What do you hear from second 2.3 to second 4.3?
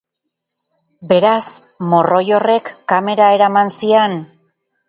horrek kamera eraman zian?